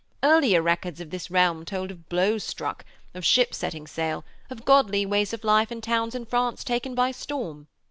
Earlier 0.23 0.63
records 0.63 0.99
of 0.99 1.11
this 1.11 1.29
realm 1.29 1.63
told 1.63 1.91
of 1.91 2.09
blows 2.09 2.43
struck, 2.43 2.85
of 3.13 3.23
ships 3.23 3.57
setting 3.59 3.85
sail, 3.85 4.25
of 4.49 4.65
godly 4.65 5.05
ways 5.05 5.31
of 5.31 5.43
life 5.43 5.69
and 5.69 5.77
of 5.77 5.83
towns 5.85 6.15
in 6.15 6.25
France 6.25 6.63
taken 6.63 6.95
by 6.95 7.11
storm. 7.11 7.67